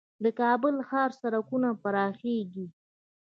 د 0.23 0.25
کابل 0.39 0.75
ښار 0.87 1.11
سړکونه 1.21 1.69
پراخیږي؟ 1.81 2.65